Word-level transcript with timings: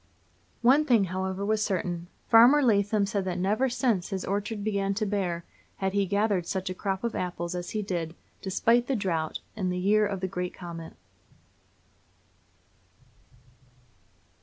One 0.63 0.83
thing, 0.83 1.03
however, 1.03 1.45
was 1.45 1.61
certain: 1.63 2.07
Farmer 2.27 2.63
Lathem 2.63 3.07
said 3.07 3.23
that 3.25 3.37
never, 3.37 3.69
since 3.69 4.09
his 4.09 4.25
orchard 4.25 4.63
began 4.63 4.95
to 4.95 5.05
bear, 5.05 5.45
had 5.75 5.93
he 5.93 6.07
gathered 6.07 6.47
such 6.47 6.71
a 6.71 6.73
crop 6.73 7.03
of 7.03 7.13
apples 7.13 7.53
as 7.53 7.69
he 7.69 7.83
did, 7.83 8.15
despite 8.41 8.87
the 8.87 8.95
drought, 8.95 9.41
in 9.55 9.69
the 9.69 9.77
year 9.77 10.07
of 10.07 10.19
the 10.21 10.27
great 10.27 10.55
comet. 10.55 10.93